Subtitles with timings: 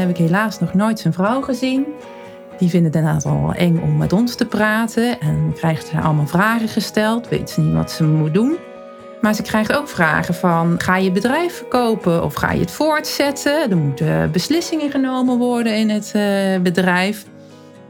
[0.00, 1.86] heb ik helaas nog nooit zijn vrouw gezien.
[2.58, 5.20] Die vinden het inderdaad al eng om met ons te praten.
[5.20, 7.28] En krijgt ze allemaal vragen gesteld.
[7.28, 8.56] Weet ze niet wat ze moet doen.
[9.20, 13.70] Maar ze krijgt ook vragen van: ga je bedrijf verkopen of ga je het voortzetten?
[13.70, 17.24] Er moeten beslissingen genomen worden in het eh, bedrijf.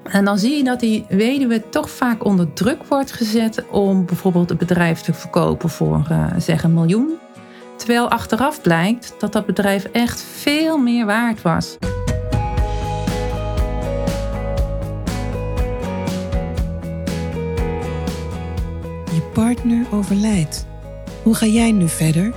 [0.02, 4.48] En dan zie je dat die weduwe toch vaak onder druk wordt gezet om bijvoorbeeld
[4.48, 7.18] het bedrijf te verkopen voor uh, zeg een miljoen.
[7.76, 11.76] Terwijl achteraf blijkt dat dat bedrijf echt veel meer waard was.
[19.40, 20.66] Partner overlijdt.
[21.22, 22.34] Hoe ga jij nu verder?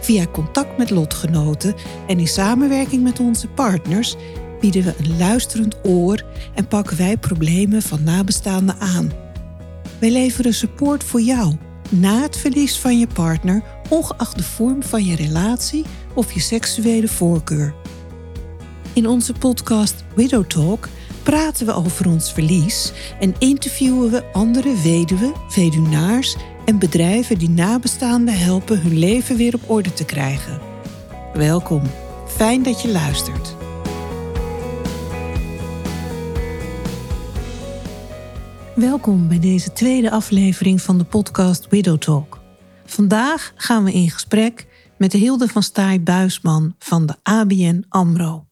[0.00, 1.74] Via contact met lotgenoten
[2.06, 4.16] en in samenwerking met onze partners
[4.60, 6.22] bieden we een luisterend oor
[6.54, 9.12] en pakken wij problemen van nabestaanden aan.
[9.98, 11.56] Wij leveren support voor jou
[11.88, 17.08] na het verlies van je partner, ongeacht de vorm van je relatie of je seksuele
[17.08, 17.74] voorkeur.
[18.92, 20.88] In onze podcast Widow Talk
[21.28, 28.38] praten we over ons verlies en interviewen we andere weduwen, weduwnaars en bedrijven die nabestaanden
[28.38, 30.60] helpen hun leven weer op orde te krijgen.
[31.32, 31.82] Welkom,
[32.26, 33.56] fijn dat je luistert.
[38.74, 42.38] Welkom bij deze tweede aflevering van de podcast Widow Talk.
[42.84, 48.46] Vandaag gaan we in gesprek met Hilde van Staaij Buisman van de ABN AMRO.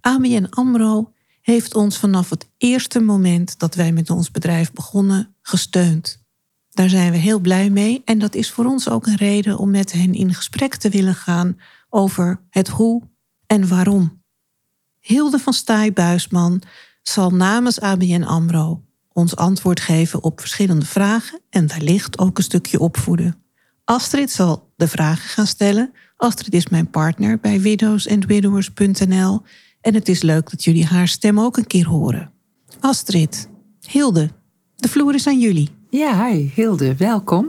[0.00, 1.12] ABN AMRO
[1.42, 6.24] heeft ons vanaf het eerste moment dat wij met ons bedrijf begonnen gesteund.
[6.70, 9.70] Daar zijn we heel blij mee en dat is voor ons ook een reden om
[9.70, 13.02] met hen in gesprek te willen gaan over het hoe
[13.46, 14.22] en waarom.
[14.98, 16.62] Hilde van Staaij Buisman
[17.02, 22.80] zal namens ABN AMRO ons antwoord geven op verschillende vragen en wellicht ook een stukje
[22.80, 23.42] opvoeden.
[23.84, 25.92] Astrid zal de vragen gaan stellen.
[26.16, 29.42] Astrid is mijn partner bij widowsandwidowers.nl
[29.82, 32.32] en het is leuk dat jullie haar stem ook een keer horen.
[32.80, 33.48] Astrid,
[33.90, 34.30] Hilde,
[34.76, 35.70] de vloer is aan jullie.
[35.90, 37.46] Ja, hi Hilde, welkom.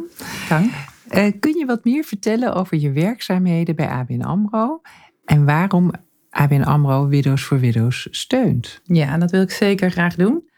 [0.50, 0.72] Dank.
[1.10, 4.82] Uh, kun je wat meer vertellen over je werkzaamheden bij ABN AMRO
[5.26, 5.92] en waarom
[6.30, 8.82] ABN AMRO Widows voor Widows steunt?
[8.84, 10.50] Ja, dat wil ik zeker graag doen.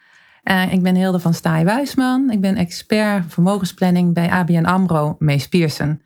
[0.43, 2.29] Uh, ik ben Hilde van Staaij-Wijsman.
[2.29, 6.01] Ik ben expert vermogensplanning bij ABN AMRO Mees Pierson.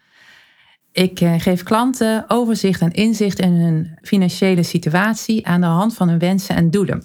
[0.92, 6.10] Ik uh, geef klanten overzicht en inzicht in hun financiële situatie aan de hand van
[6.10, 7.04] hun wensen en doelen.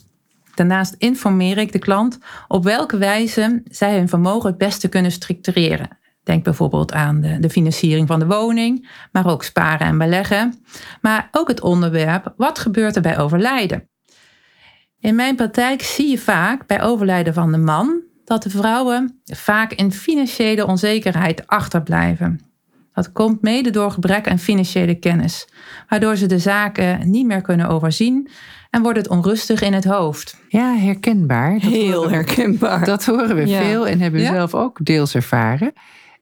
[0.55, 2.19] Daarnaast informeer ik de klant
[2.49, 5.99] op welke wijze zij hun vermogen het beste kunnen structureren.
[6.23, 10.65] Denk bijvoorbeeld aan de, de, financiering van de woning, maar ook sparen en beleggen.
[11.01, 13.89] Maar ook het onderwerp: wat gebeurt er bij overlijden?
[15.01, 19.73] In mijn praktijk zie je vaak bij overlijden van de man dat de vrouwen vaak
[19.73, 22.54] in financiële onzekerheid achterblijven.
[22.95, 25.49] Dat komt mede door gebrek aan financiële kennis,
[25.89, 28.29] waardoor ze de zaken niet meer kunnen overzien
[28.71, 30.37] en wordt het onrustig in het hoofd.
[30.49, 31.53] Ja, herkenbaar.
[31.53, 32.85] Dat Heel herkenbaar.
[32.85, 35.73] Dat horen we veel en hebben we zelf ook deels ervaren.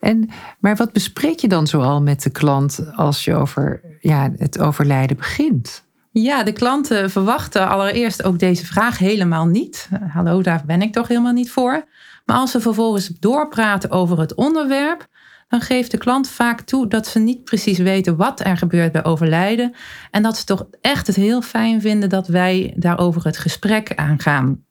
[0.00, 0.28] En,
[0.58, 5.16] maar wat bespreek je dan zoal met de klant als je over ja, het overlijden
[5.16, 5.84] begint?
[6.10, 9.88] Ja, de klanten verwachten allereerst ook deze vraag helemaal niet.
[10.08, 11.84] Hallo, daar ben ik toch helemaal niet voor.
[12.24, 15.06] Maar als ze vervolgens doorpraten over het onderwerp,
[15.48, 19.04] dan geeft de klant vaak toe dat ze niet precies weten wat er gebeurt bij
[19.04, 19.74] overlijden.
[20.10, 24.64] En dat ze toch echt het heel fijn vinden dat wij daarover het gesprek aangaan.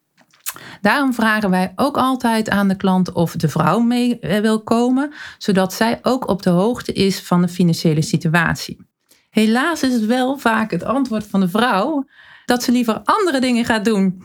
[0.80, 5.72] Daarom vragen wij ook altijd aan de klant of de vrouw mee wil komen, zodat
[5.72, 8.86] zij ook op de hoogte is van de financiële situatie.
[9.30, 12.04] Helaas is het wel vaak het antwoord van de vrouw
[12.44, 14.22] dat ze liever andere dingen gaat doen.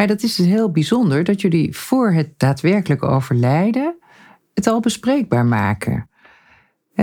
[0.00, 3.98] Maar dat is dus heel bijzonder dat jullie voor het daadwerkelijk overlijden
[4.54, 6.08] het al bespreekbaar maken.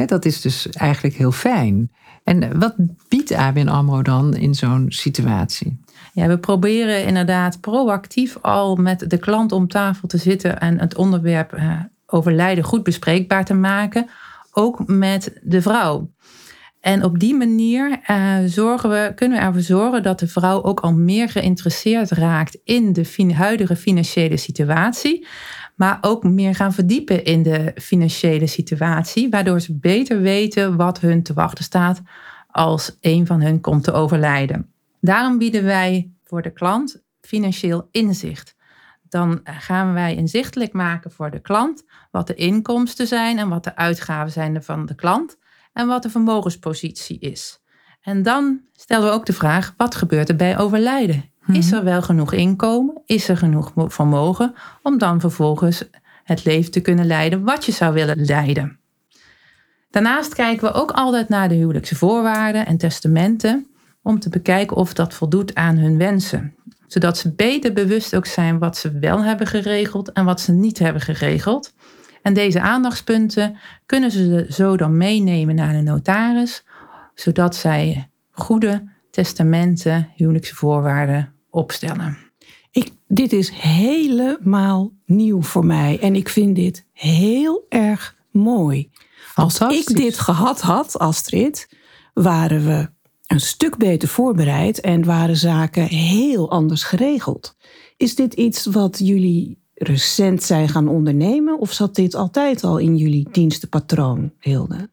[0.06, 1.92] dat is dus eigenlijk heel fijn.
[2.24, 2.76] En wat
[3.08, 5.80] biedt ABN AMRO dan in zo'n situatie?
[6.14, 10.96] Ja, we proberen inderdaad proactief al met de klant om tafel te zitten en het
[10.96, 14.10] onderwerp eh, overlijden goed bespreekbaar te maken.
[14.52, 16.12] Ook met de vrouw.
[16.88, 20.80] En op die manier uh, zorgen we, kunnen we ervoor zorgen dat de vrouw ook
[20.80, 25.28] al meer geïnteresseerd raakt in de huidige financiële situatie.
[25.76, 31.24] Maar ook meer gaan verdiepen in de financiële situatie, waardoor ze beter weten wat hun
[31.24, 32.02] te wachten staat
[32.48, 34.72] als een van hun komt te overlijden.
[35.02, 38.56] Daarom bieden wij voor de klant financieel inzicht.
[39.10, 43.76] Dan gaan wij inzichtelijk maken voor de klant wat de inkomsten zijn en wat de
[43.76, 45.38] uitgaven zijn van de klant
[45.78, 47.60] en wat de vermogenspositie is.
[48.02, 51.32] En dan stellen we ook de vraag: wat gebeurt er bij overlijden?
[51.48, 53.02] Is er wel genoeg inkomen?
[53.06, 54.54] Is er genoeg vermogen
[54.84, 55.84] om dan vervolgens
[56.24, 58.80] het leven te kunnen leiden wat je zou willen leiden?
[59.90, 63.68] Daarnaast kijken we ook altijd naar de huwelijkse voorwaarden en testamenten
[64.02, 66.56] om te bekijken of dat voldoet aan hun wensen.
[66.88, 70.80] Zodat ze beter bewust ook zijn wat ze wel hebben geregeld en wat ze niet
[70.80, 71.74] hebben geregeld.
[72.28, 76.64] En deze aandachtspunten kunnen ze zo dan meenemen naar de notaris,
[77.16, 82.18] zodat zij goede testamenten, huwelijkse voorwaarden opstellen.
[82.72, 88.90] Ik, dit is helemaal nieuw voor mij en ik vind dit heel erg mooi.
[89.36, 91.70] Als ik dit gehad had, Astrid,
[92.14, 92.90] waren we
[93.28, 97.56] een stuk beter voorbereid en waren zaken heel anders geregeld.
[97.98, 102.98] Is dit iets wat jullie recent zijn gaan ondernemen of zat dit altijd al in
[102.98, 104.90] jullie dienstenpatroon, Hilde?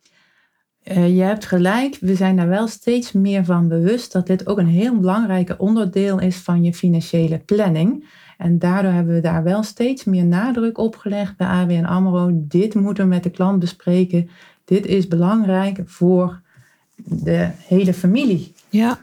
[0.84, 4.58] Uh, je hebt gelijk, we zijn daar wel steeds meer van bewust dat dit ook
[4.58, 8.08] een heel belangrijk onderdeel is van je financiële planning.
[8.38, 12.30] En daardoor hebben we daar wel steeds meer nadruk op gelegd bij ABN AMRO.
[12.32, 14.30] Dit moeten we met de klant bespreken.
[14.64, 16.40] Dit is belangrijk voor
[16.96, 18.52] de hele familie.
[18.68, 18.98] Ja.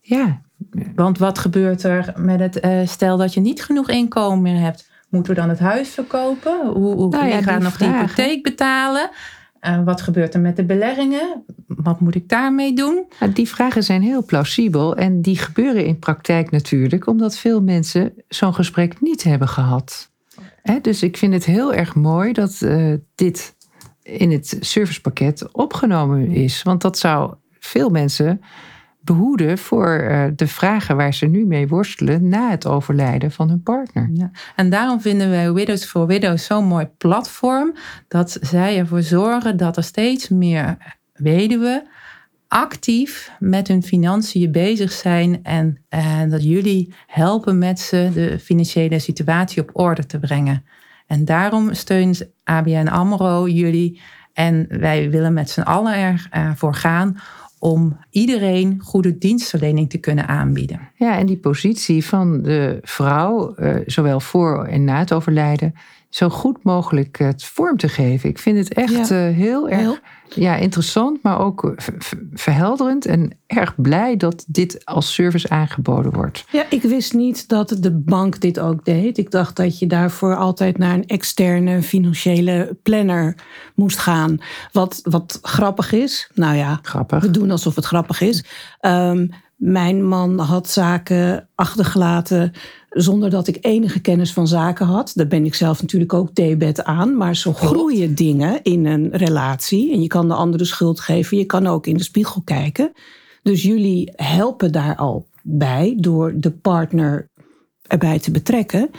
[0.00, 0.40] ja.
[0.94, 4.90] Want wat gebeurt er met het uh, stel dat je niet genoeg inkomen meer hebt?
[5.12, 6.66] Moeten we dan het huis verkopen?
[6.66, 9.10] Hoe, hoe nou ja, gaat nog de hypotheek betalen?
[9.60, 11.44] Uh, wat gebeurt er met de beleggingen?
[11.66, 13.06] Wat moet ik daarmee doen?
[13.20, 18.12] Nou, die vragen zijn heel plausibel en die gebeuren in praktijk natuurlijk, omdat veel mensen
[18.28, 20.10] zo'n gesprek niet hebben gehad.
[20.82, 23.56] dus ik vind het heel erg mooi dat uh, dit
[24.02, 26.62] in het servicepakket opgenomen is.
[26.62, 28.40] Want dat zou veel mensen
[29.04, 33.62] behoeden voor eh, de vragen waar ze nu mee worstelen na het overlijden van hun
[33.62, 34.10] partner.
[34.12, 34.30] Ja.
[34.56, 37.74] En daarom vinden wij Widows for Widows zo'n mooi platform
[38.08, 40.76] dat zij ervoor zorgen dat er steeds meer
[41.12, 41.86] weduwen
[42.48, 45.84] actief met hun financiën bezig zijn en,
[46.30, 50.64] dat jullie helpen met ze de financiële situatie op orde te brengen.
[51.06, 54.00] En daarom steunt ABN AMRO jullie
[54.32, 57.16] en wij willen met z'n allen ervoor gaan
[57.62, 60.80] om iedereen goede dienstverlening te kunnen aanbieden.
[60.94, 65.74] Ja, en die positie van de vrouw, eh, zowel voor en na het overlijden,
[66.14, 68.28] zo goed mogelijk het vorm te geven.
[68.28, 70.00] Ik vind het echt eh, heel erg
[70.34, 71.74] ja, interessant, maar ook
[72.32, 76.44] verhelderend en erg blij dat dit als service aangeboden wordt.
[76.50, 79.18] Ja, ik wist niet dat de bank dit ook deed.
[79.18, 83.36] Ik dacht dat je daarvoor altijd naar een externe financiële planner
[83.74, 84.38] moest gaan.
[84.72, 86.30] Wat, wat grappig is.
[86.34, 87.22] Nou ja, grappig.
[87.22, 88.44] we doen alsof het grappig is.
[88.80, 89.30] Um,
[89.62, 92.52] mijn man had zaken achtergelaten
[92.92, 95.12] zonder dat ik enige kennis van zaken had.
[95.14, 97.16] Daar ben ik zelf natuurlijk ook debet aan.
[97.16, 99.92] Maar zo groeien dingen in een relatie.
[99.92, 101.36] En je kan de andere schuld geven.
[101.36, 102.92] Je kan ook in de spiegel kijken.
[103.42, 107.30] Dus jullie helpen daar al bij door de partner
[107.82, 108.90] erbij te betrekken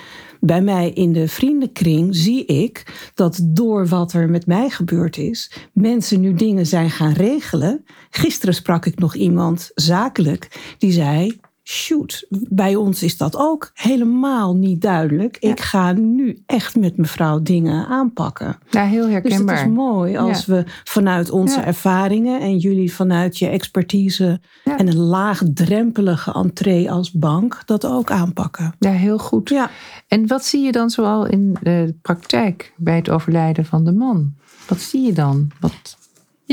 [0.46, 5.52] bij mij in de vriendenkring zie ik dat door wat er met mij gebeurd is,
[5.74, 7.86] mensen nu dingen zijn gaan regelen.
[8.10, 14.56] Gisteren sprak ik nog iemand zakelijk die zei: shoot, bij ons is dat ook helemaal
[14.56, 15.38] niet duidelijk.
[15.40, 18.58] Ik ga nu echt met mevrouw dingen aanpakken.
[18.70, 19.56] Ja, heel herkenbaar.
[19.56, 24.88] Dus het is mooi als we vanuit onze ervaringen en jullie vanuit je expertise en
[24.88, 28.74] een laagdrempelige entree als bank dat ook aanpakken.
[28.80, 29.50] Ja, heel goed.
[29.50, 29.70] Ja.
[30.08, 34.34] En wat zie je dan zoal in de praktijk bij het overlijden van de man?
[34.68, 35.52] Wat zie je dan?
[35.60, 35.98] Wat...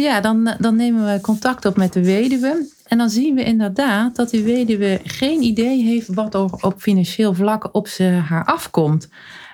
[0.01, 2.69] Ja, dan, dan nemen we contact op met de weduwe.
[2.87, 7.35] En dan zien we inderdaad dat die weduwe geen idee heeft wat er op financieel
[7.35, 9.09] vlak op ze haar afkomt.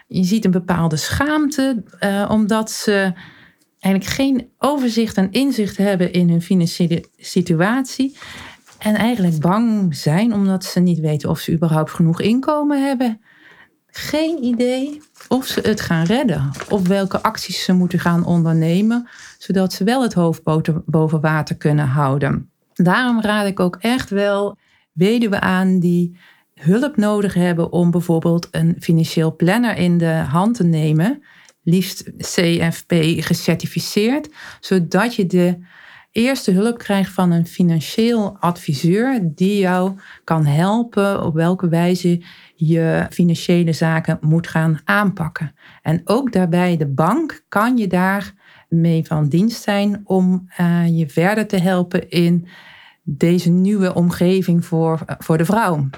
[0.07, 3.13] Je ziet een bepaalde schaamte, uh, omdat ze
[3.81, 8.17] eigenlijk geen overzicht en inzicht hebben in hun financiële situatie.
[8.79, 13.21] En eigenlijk bang zijn omdat ze niet weten of ze überhaupt genoeg inkomen hebben.
[13.99, 19.73] Geen idee of ze het gaan redden of welke acties ze moeten gaan ondernemen, zodat
[19.73, 20.43] ze wel het hoofd
[20.85, 22.51] boven water kunnen houden.
[22.75, 24.57] Daarom raad ik ook echt wel
[24.93, 26.19] weduwen aan die
[26.55, 31.23] hulp nodig hebben om bijvoorbeeld een financieel planner in de hand te nemen,
[31.63, 34.29] liefst CFP gecertificeerd,
[34.61, 35.59] zodat je de
[36.17, 39.93] eerste hulp krijgt van een financieel adviseur die jou
[40.25, 42.23] kan helpen op welke wijze
[42.55, 45.55] je financiële zaken moet gaan aanpakken.
[45.83, 48.35] En ook daarbij de bank kan je daar
[48.69, 52.47] mee van dienst zijn om uh, je verder te helpen in
[53.03, 55.89] deze nieuwe omgeving voor, voor de vrouw.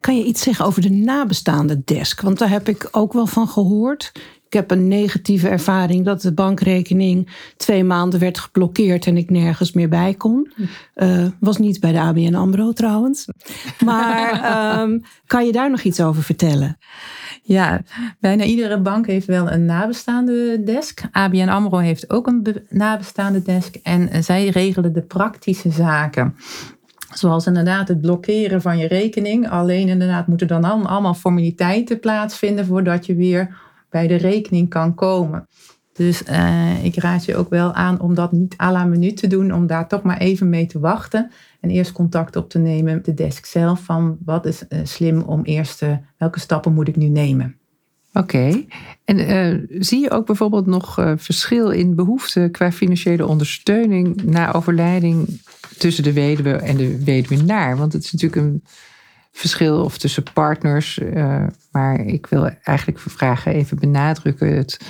[0.00, 2.20] Kan je iets zeggen over de nabestaande desk?
[2.20, 4.12] Want daar heb ik ook wel van gehoord.
[4.54, 9.72] Ik heb een negatieve ervaring dat de bankrekening twee maanden werd geblokkeerd en ik nergens
[9.72, 10.52] meer bij kon.
[10.96, 13.26] Uh, was niet bij de ABN Ambro trouwens.
[13.84, 16.78] Maar um, kan je daar nog iets over vertellen?
[17.42, 17.82] Ja,
[18.20, 21.02] bijna iedere bank heeft wel een nabestaande desk.
[21.10, 23.76] ABN AMRO heeft ook een nabestaande desk.
[23.82, 26.36] En zij regelen de praktische zaken.
[27.14, 29.50] Zoals inderdaad het blokkeren van je rekening.
[29.50, 33.62] Alleen inderdaad moeten dan allemaal formaliteiten plaatsvinden voordat je weer
[33.94, 35.48] bij de rekening kan komen.
[35.92, 39.26] Dus uh, ik raad je ook wel aan om dat niet à la minuut te
[39.26, 41.30] doen, om daar toch maar even mee te wachten.
[41.60, 45.22] En eerst contact op te nemen met de desk zelf van wat is uh, slim
[45.22, 47.56] om eerst, uh, welke stappen moet ik nu nemen.
[48.12, 48.64] Oké,
[49.04, 55.40] en zie je ook bijvoorbeeld nog verschil in behoeften qua financiële ondersteuning na overlijding
[55.78, 57.76] tussen de weduwe en de weduwnaar?
[57.76, 58.62] Want het is natuurlijk een
[59.36, 61.00] verschil of tussen partners,
[61.70, 64.80] maar ik wil eigenlijk vragen even benadrukken het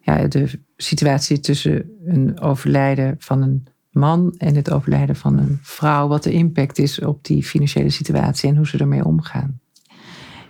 [0.00, 6.08] ja, de situatie tussen een overlijden van een man en het overlijden van een vrouw,
[6.08, 9.60] wat de impact is op die financiële situatie en hoe ze ermee omgaan.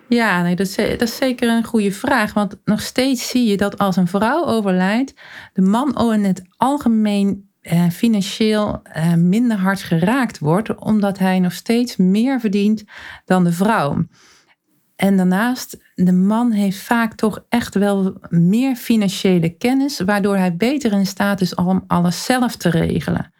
[0.09, 2.33] Ja, nee, dat, is, dat is zeker een goede vraag.
[2.33, 5.15] Want nog steeds zie je dat als een vrouw overlijdt,
[5.53, 11.53] de man in het algemeen eh, financieel eh, minder hard geraakt wordt, omdat hij nog
[11.53, 12.85] steeds meer verdient
[13.25, 14.07] dan de vrouw.
[14.97, 20.93] En daarnaast, de man heeft vaak toch echt wel meer financiële kennis, waardoor hij beter
[20.93, 23.34] in staat is om alles zelf te regelen.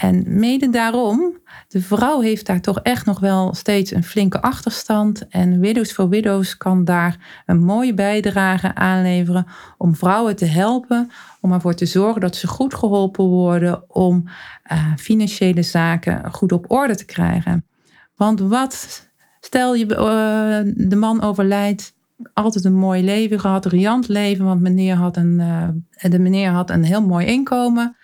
[0.00, 1.38] En mede daarom,
[1.68, 5.28] de vrouw heeft daar toch echt nog wel steeds een flinke achterstand.
[5.28, 9.46] En Widows for Widows kan daar een mooie bijdrage aanleveren
[9.78, 14.24] om vrouwen te helpen, om ervoor te zorgen dat ze goed geholpen worden om
[14.72, 17.66] uh, financiële zaken goed op orde te krijgen.
[18.14, 19.08] Want wat
[19.40, 21.94] Stel je, uh, de man overlijdt,
[22.32, 25.68] altijd een mooi leven gehad, een riant leven, want meneer had een, uh,
[26.10, 27.96] de meneer had een heel mooi inkomen.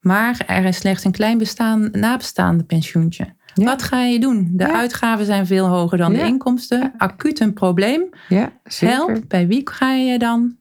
[0.00, 3.36] Maar er is slechts een klein bestaan, nabestaande pensioentje.
[3.54, 4.50] Wat ga je doen?
[4.52, 6.94] De uitgaven zijn veel hoger dan de inkomsten.
[6.96, 8.02] Acuut een probleem.
[8.28, 8.96] Ja, zeker.
[8.96, 10.56] Help, bij wie ga je dan?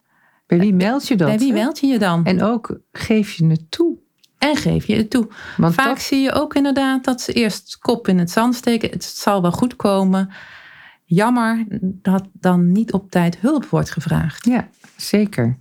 [0.48, 1.28] Bij wie meld je dat?
[1.28, 2.26] Bij wie meld je je dan?
[2.26, 3.98] En ook geef je het toe.
[4.38, 5.28] En geef je het toe.
[5.58, 8.90] Want Vaak zie je ook inderdaad dat ze eerst kop in het zand steken.
[8.90, 10.30] Het zal wel goed komen.
[11.06, 14.46] Jammer dat dan niet op tijd hulp wordt gevraagd.
[14.46, 15.56] Ja, zeker.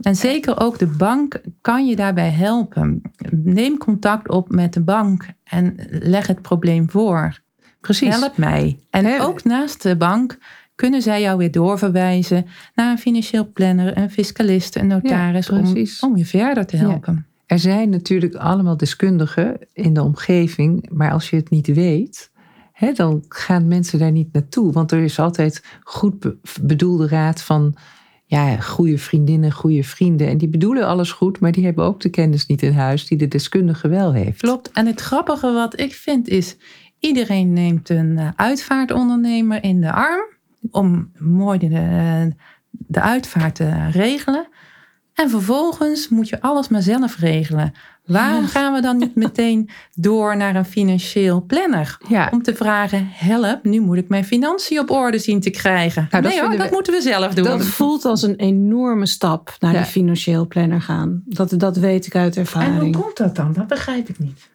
[0.00, 3.02] En zeker ook de bank kan je daarbij helpen.
[3.30, 7.40] Neem contact op met de bank en leg het probleem voor.
[7.80, 8.18] Precies.
[8.18, 8.78] Help mij.
[8.90, 10.38] En ook naast de bank
[10.74, 15.86] kunnen zij jou weer doorverwijzen naar een financieel planner, een fiscalist, een notaris, ja, om,
[16.00, 17.14] om, je verder te helpen.
[17.14, 17.34] Ja.
[17.46, 22.30] Er zijn natuurlijk allemaal deskundigen in de omgeving, maar als je het niet weet,
[22.72, 24.72] hè, dan gaan mensen daar niet naartoe.
[24.72, 27.76] Want er is altijd goed bedoelde raad van
[28.28, 30.28] ja, goede vriendinnen, goede vrienden.
[30.28, 33.18] En die bedoelen alles goed, maar die hebben ook de kennis niet in huis die
[33.18, 34.40] de deskundige wel heeft.
[34.40, 34.70] Klopt.
[34.70, 36.56] En het grappige wat ik vind is,
[37.00, 40.24] iedereen neemt een eh, uitvaartondernemer in de arm
[40.70, 42.32] om mooi de,
[42.70, 44.48] de uitvaart te regelen.
[45.14, 47.72] En vervolgens moet je alles maar zelf regelen.
[48.06, 51.98] Waarom gaan we dan niet meteen door naar een financieel planner?
[52.08, 52.28] Ja.
[52.32, 56.08] Om te vragen, help, nu moet ik mijn financiën op orde zien te krijgen.
[56.10, 57.44] Nou, nee hoor, dat moeten we zelf doen.
[57.44, 59.78] Dat voelt als een enorme stap naar ja.
[59.78, 61.22] die financieel planner gaan.
[61.24, 62.78] Dat, dat weet ik uit ervaring.
[62.78, 63.52] En hoe komt dat dan?
[63.52, 64.48] Dat begrijp ik niet.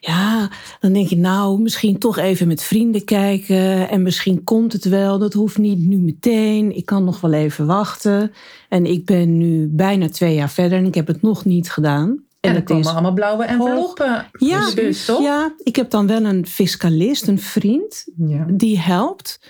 [0.00, 3.88] Ja, dan denk je nou, misschien toch even met vrienden kijken.
[3.88, 5.18] En misschien komt het wel.
[5.18, 6.76] Dat hoeft niet nu meteen.
[6.76, 8.32] Ik kan nog wel even wachten.
[8.68, 12.22] En ik ben nu bijna twee jaar verder en ik heb het nog niet gedaan.
[12.42, 12.90] En, en er komen is...
[12.90, 14.26] allemaal blauwe enveloppen.
[14.32, 15.22] Ja, dus, toch?
[15.22, 18.46] ja, ik heb dan wel een fiscalist, een vriend, ja.
[18.48, 19.40] die helpt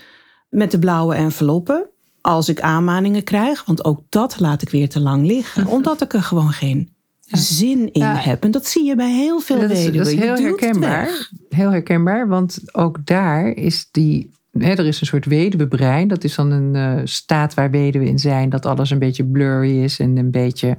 [0.49, 1.87] met de blauwe enveloppen.
[2.21, 5.67] Als ik aanmaningen krijg, want ook dat laat ik weer te lang liggen.
[5.67, 6.93] Omdat ik er gewoon geen
[7.25, 8.15] zin in ja.
[8.15, 8.43] heb.
[8.43, 11.29] En dat zie je bij heel veel dat is, Dat is heel herkenbaar.
[11.49, 14.31] Heel herkenbaar, want ook daar is die...
[14.51, 16.07] Hè, er is een soort weduwebrein.
[16.07, 18.49] Dat is dan een uh, staat waar weduwen in zijn.
[18.49, 20.77] Dat alles een beetje blurry is en een beetje...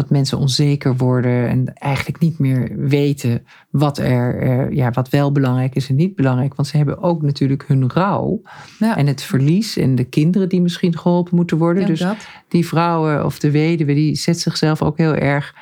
[0.00, 5.32] Dat mensen onzeker worden en eigenlijk niet meer weten wat er, uh, ja, wat wel
[5.32, 6.54] belangrijk is en niet belangrijk.
[6.54, 8.40] Want ze hebben ook natuurlijk hun rouw
[8.78, 8.96] ja.
[8.96, 11.82] en het verlies en de kinderen die misschien geholpen moeten worden.
[11.82, 12.16] Ja, dus dat.
[12.48, 15.54] die vrouwen of de weduwe, die zet zichzelf ook heel erg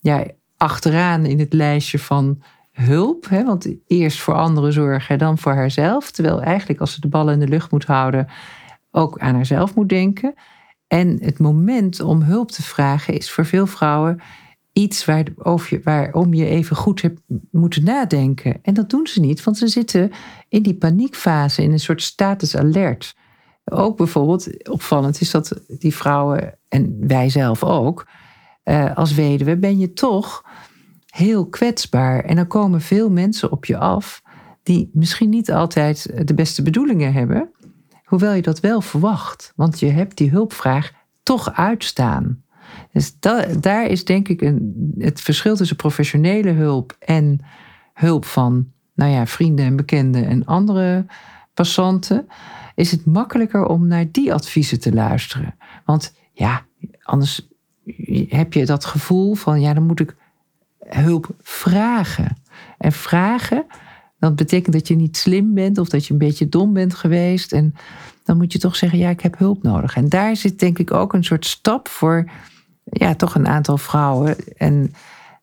[0.00, 0.24] ja,
[0.56, 3.28] achteraan in het lijstje van hulp.
[3.28, 3.44] Hè?
[3.44, 6.10] Want eerst voor anderen zorgen, dan voor haarzelf.
[6.10, 8.26] Terwijl eigenlijk als ze de ballen in de lucht moet houden,
[8.90, 10.34] ook aan haarzelf moet denken.
[10.94, 14.20] En het moment om hulp te vragen is voor veel vrouwen
[14.72, 17.20] iets waar, over je, waarom je even goed hebt
[17.50, 18.58] moeten nadenken.
[18.62, 20.10] En dat doen ze niet, want ze zitten
[20.48, 23.16] in die paniekfase, in een soort status alert.
[23.64, 28.08] Ook bijvoorbeeld opvallend is dat die vrouwen, en wij zelf ook,
[28.64, 30.44] uh, als weduwe ben je toch
[31.06, 32.24] heel kwetsbaar.
[32.24, 34.22] En dan komen veel mensen op je af
[34.62, 37.50] die misschien niet altijd de beste bedoelingen hebben,
[38.18, 39.52] hoewel je dat wel verwacht.
[39.56, 40.92] Want je hebt die hulpvraag
[41.22, 42.42] toch uitstaan.
[42.92, 43.18] Dus
[43.60, 47.40] daar is denk ik een, het verschil tussen professionele hulp en
[47.94, 51.06] hulp van nou ja, vrienden en bekenden en andere
[51.54, 52.28] passanten,
[52.74, 55.54] is het makkelijker om naar die adviezen te luisteren.
[55.84, 56.66] Want ja,
[57.02, 57.48] anders
[58.28, 60.16] heb je dat gevoel van, ja, dan moet ik
[60.78, 62.36] hulp vragen.
[62.78, 63.66] En vragen,
[64.24, 67.52] dat betekent dat je niet slim bent of dat je een beetje dom bent geweest.
[67.52, 67.74] En
[68.22, 69.96] dan moet je toch zeggen, ja, ik heb hulp nodig.
[69.96, 72.30] En daar zit denk ik ook een soort stap voor,
[72.84, 74.36] ja, toch een aantal vrouwen.
[74.56, 74.94] En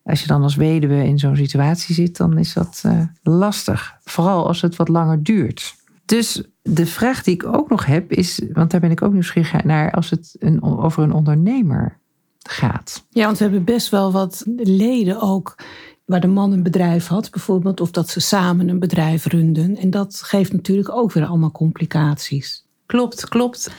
[0.04, 3.96] als je dan als weduwe in zo'n situatie zit, dan is dat uh, lastig.
[4.04, 5.74] Vooral als het wat langer duurt.
[6.04, 9.64] Dus de vraag die ik ook nog heb is, want daar ben ik ook nieuwsgierig
[9.64, 11.98] naar, als het een, over een ondernemer
[12.38, 13.06] gaat.
[13.10, 15.56] Ja, want we hebben best wel wat leden ook
[16.12, 19.76] waar de man een bedrijf had, bijvoorbeeld, of dat ze samen een bedrijf runden.
[19.76, 22.64] En dat geeft natuurlijk ook weer allemaal complicaties.
[22.86, 23.70] Klopt, klopt.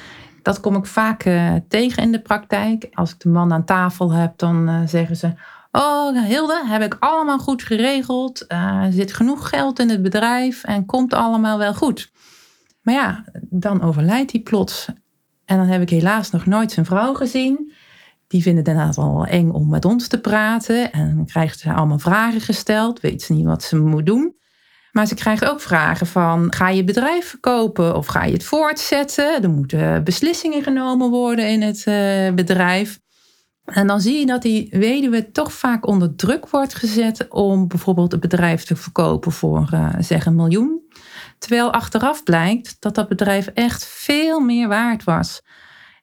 [0.42, 2.88] Dat kom ik vaak uh, tegen in de praktijk.
[2.92, 5.34] Als ik de man aan tafel heb, dan uh, zeggen ze:
[5.72, 8.46] Oh, Hilde, heb ik allemaal goed geregeld.
[8.48, 12.12] Uh, er zit genoeg geld in het bedrijf en komt allemaal wel goed.
[12.82, 14.88] Maar ja, dan overlijdt hij plots.
[15.46, 17.74] En dan heb ik helaas nog nooit zijn vrouw gezien.
[18.28, 20.92] Die vinden het inderdaad wel eng om met ons te praten.
[20.92, 23.00] En dan ze allemaal vragen gesteld.
[23.00, 24.36] Weet ze niet wat ze moet doen.
[24.92, 29.44] Maar ze krijgt ook vragen van: ga je bedrijf verkopen of ga je het voortzetten?
[29.44, 33.00] Er moeten beslissingen genomen worden in het uh, bedrijf.
[33.64, 38.12] En dan zie je dat die weduwe toch vaak onder druk wordt gezet om bijvoorbeeld
[38.12, 40.82] het bedrijf te verkopen voor uh, zeg een miljoen.
[41.38, 45.42] Terwijl achteraf blijkt dat dat bedrijf echt veel meer waard was.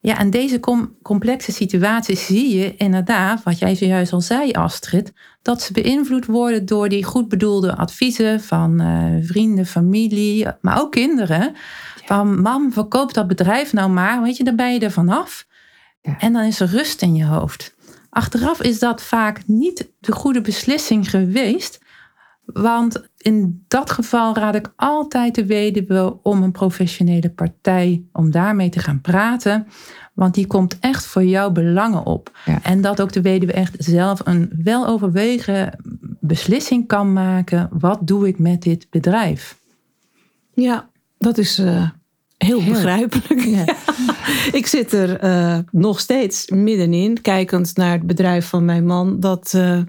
[0.02, 0.60] Ja, en deze
[1.02, 6.66] complexe situaties zie je inderdaad, wat jij zojuist al zei, Astrid, dat ze beïnvloed worden
[6.66, 11.54] door die goed bedoelde adviezen van uh, vrienden, familie, maar ook kinderen.
[12.04, 15.46] Van mam, verkoop dat bedrijf nou maar, weet je, dan ben je er vanaf.
[16.02, 16.18] Ja.
[16.18, 17.74] En dan is er rust in je hoofd.
[18.10, 21.80] Achteraf is dat vaak niet de goede beslissing geweest.
[22.52, 28.68] Want in dat geval raad ik altijd de weduwe om een professionele partij, om daarmee
[28.68, 29.66] te gaan praten.
[30.14, 32.38] Want die komt echt voor jouw belangen op.
[32.62, 35.78] En dat ook de weduwe echt zelf een weloverwegen
[36.20, 37.68] beslissing kan maken.
[37.72, 39.58] Wat doe ik met dit bedrijf?
[40.54, 41.88] Ja, dat is uh,
[42.36, 43.40] heel, begrijpelijk.
[43.40, 43.64] Ja.
[44.58, 49.20] ik zit er uh, nog steeds middenin, kijkend naar het bedrijf van mijn man.
[49.20, 49.52] Dat.
[49.56, 49.80] Uh,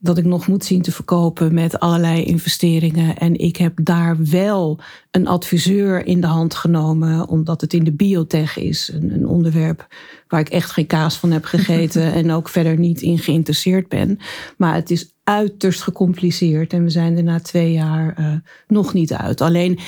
[0.00, 3.16] dat ik nog moet zien te verkopen met allerlei investeringen.
[3.16, 4.80] En ik heb daar wel
[5.10, 8.90] een adviseur in de hand genomen, omdat het in de biotech is.
[8.92, 9.86] Een, een onderwerp
[10.28, 14.18] waar ik echt geen kaas van heb gegeten en ook verder niet in geïnteresseerd ben.
[14.56, 18.32] Maar het is uiterst gecompliceerd en we zijn er na twee jaar uh,
[18.66, 19.40] nog niet uit.
[19.40, 19.78] Alleen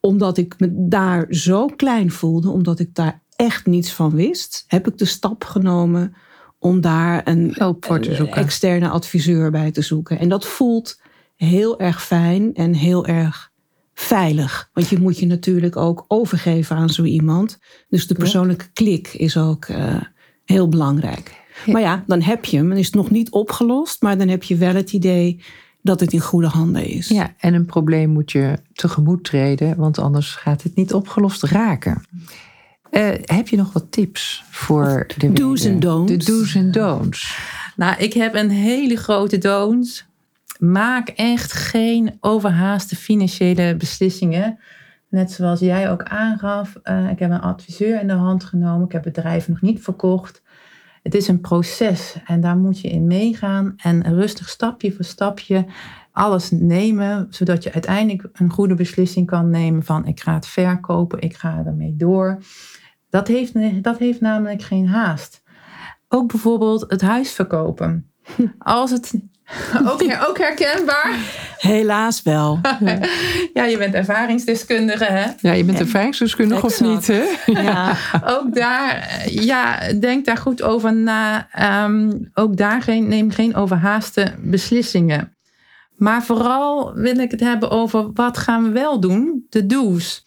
[0.00, 4.88] omdat ik me daar zo klein voelde, omdat ik daar echt niets van wist, heb
[4.88, 6.14] ik de stap genomen
[6.64, 7.54] om daar een,
[8.30, 10.18] externe adviseur bij te zoeken.
[10.18, 11.00] En dat voelt
[11.36, 13.52] heel erg fijn en heel erg
[13.94, 14.70] veilig.
[14.72, 17.58] Want je moet je natuurlijk ook overgeven aan zo iemand.
[17.88, 19.96] Dus de persoonlijke klik is ook uh,
[20.44, 21.42] heel belangrijk.
[21.66, 22.68] Maar ja, dan heb je hem.
[22.68, 25.42] Dan is het nog niet opgelost, maar dan heb je wel het idee
[25.82, 27.08] dat het in goede handen is.
[27.08, 32.02] Ja, en een probleem moet je tegemoet treden, want anders gaat het niet opgelost raken.
[32.94, 36.12] Uh, heb je nog wat tips voor de do's en don'ts?
[36.12, 37.38] De do's en don'ts.
[37.76, 40.06] Nou, ik heb een hele grote don'ts.
[40.58, 44.58] Maak echt geen overhaaste financiële beslissingen.
[45.08, 46.74] Net zoals jij ook aangaf.
[46.84, 48.86] Uh, ik heb een adviseur in de hand genomen.
[48.86, 50.42] Ik heb het bedrijf nog niet verkocht.
[51.02, 53.74] Het is een proces en daar moet je in meegaan.
[53.76, 55.66] En rustig stapje voor stapje
[56.12, 57.26] alles nemen.
[57.30, 61.20] Zodat je uiteindelijk een goede beslissing kan nemen van ik ga het verkopen.
[61.20, 62.38] Ik ga ermee door.
[63.14, 65.42] Dat heeft, dat heeft namelijk geen haast.
[66.08, 68.10] Ook bijvoorbeeld het huis verkopen.
[68.58, 69.14] Als het
[69.90, 71.16] ook, ook herkenbaar?
[71.58, 72.60] Helaas wel.
[73.54, 75.26] ja, je bent ervaringsdeskundige, hè?
[75.40, 77.24] Ja, je bent ervaringsdeskundige of niet, hè?
[77.46, 77.96] Ja.
[78.38, 81.48] ook daar, ja, denk daar goed over na.
[81.52, 85.36] Ehm, ook daar geen, neem geen overhaaste beslissingen.
[85.96, 90.24] Maar vooral wil ik het hebben over wat gaan we wel doen, de do's.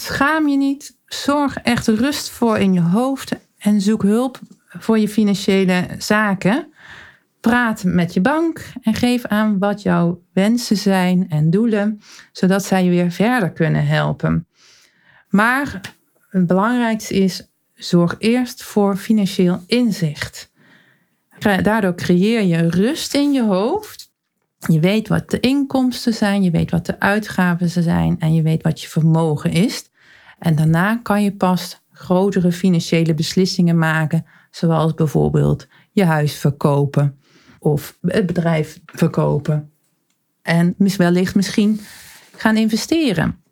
[0.00, 5.08] Schaam je niet, zorg echt rust voor in je hoofd en zoek hulp voor je
[5.08, 6.72] financiële zaken.
[7.40, 12.00] Praat met je bank en geef aan wat jouw wensen zijn en doelen,
[12.32, 14.46] zodat zij je weer verder kunnen helpen.
[15.28, 15.80] Maar
[16.28, 20.52] het belangrijkste is, zorg eerst voor financieel inzicht.
[21.38, 24.12] Daardoor creëer je rust in je hoofd.
[24.58, 28.62] Je weet wat de inkomsten zijn, je weet wat de uitgaven zijn en je weet
[28.62, 29.89] wat je vermogen is.
[30.40, 37.18] En daarna kan je pas grotere financiële beslissingen maken, zoals bijvoorbeeld je huis verkopen
[37.58, 39.70] of het bedrijf verkopen.
[40.42, 41.80] En wellicht misschien
[42.36, 43.42] gaan investeren.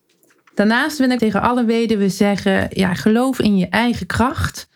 [0.55, 4.69] Daarnaast wil ik tegen alle weduwen zeggen: ja, geloof in je eigen kracht.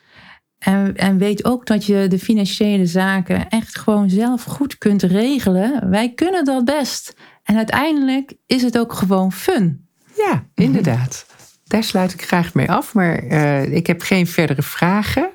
[0.59, 5.91] En, en weet ook dat je de financiële zaken echt gewoon zelf goed kunt regelen.
[5.91, 7.17] Wij kunnen dat best.
[7.43, 9.89] En uiteindelijk is het ook gewoon fun.
[10.17, 11.27] Ja, inderdaad.
[11.73, 12.95] Daar sluit ik graag mee af.
[12.95, 15.31] Maar uh, ik heb geen verdere vragen.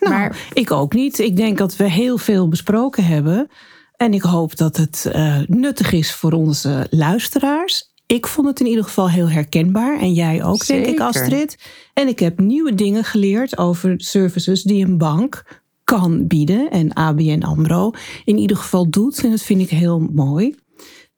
[0.00, 0.36] Nou, maar...
[0.52, 1.18] ik ook niet.
[1.18, 3.50] Ik denk dat we heel veel besproken hebben.
[3.96, 7.92] En ik hoop dat het uh, nuttig is voor onze luisteraars.
[8.06, 10.00] Ik vond het in ieder geval heel herkenbaar.
[10.00, 10.84] En jij ook, Zeker.
[10.84, 11.58] denk ik, Astrid.
[11.94, 16.70] En ik heb nieuwe dingen geleerd over services die een bank kan bieden.
[16.70, 17.90] En ABN AMRO
[18.24, 19.24] in ieder geval doet.
[19.24, 20.54] En dat vind ik heel mooi.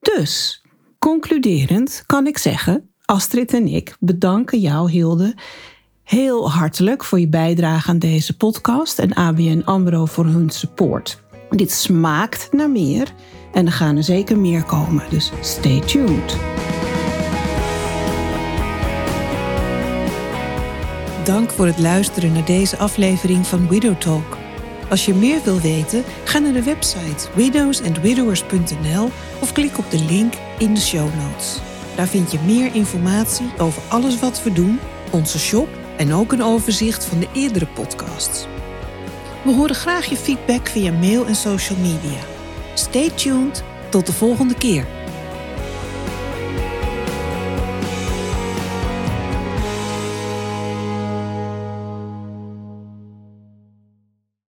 [0.00, 0.62] Dus,
[0.98, 2.89] concluderend kan ik zeggen...
[3.10, 5.34] Astrid en ik bedanken jou, Hilde,
[6.02, 11.22] heel hartelijk voor je bijdrage aan deze podcast en ABN AMRO voor hun support.
[11.50, 13.12] Dit smaakt naar meer
[13.52, 16.36] en er gaan er zeker meer komen, dus stay tuned.
[21.24, 24.38] Dank voor het luisteren naar deze aflevering van Widow Talk.
[24.90, 30.34] Als je meer wil weten, ga naar de website widowsandwidowers.nl of klik op de link
[30.58, 31.69] in de show notes.
[31.96, 34.78] Daar vind je meer informatie over alles wat we doen,
[35.10, 38.46] onze shop en ook een overzicht van de eerdere podcasts.
[39.44, 42.18] We horen graag je feedback via mail en social media.
[42.74, 44.86] Stay tuned, tot de volgende keer.